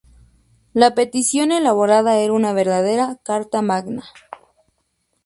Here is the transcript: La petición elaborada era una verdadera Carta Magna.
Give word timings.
La 0.73 0.95
petición 0.95 1.51
elaborada 1.51 2.17
era 2.17 2.33
una 2.33 2.53
verdadera 2.53 3.19
Carta 3.23 3.61
Magna. 3.61 4.03